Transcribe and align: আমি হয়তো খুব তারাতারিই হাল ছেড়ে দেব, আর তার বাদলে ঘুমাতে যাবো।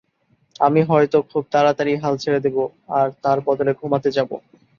আমি 0.59 0.81
হয়তো 0.89 1.17
খুব 1.31 1.43
তারাতারিই 1.53 2.01
হাল 2.03 2.13
ছেড়ে 2.23 2.39
দেব, 2.45 2.57
আর 2.97 3.07
তার 3.23 3.37
বাদলে 3.45 3.71
ঘুমাতে 3.79 4.09
যাবো। 4.17 4.35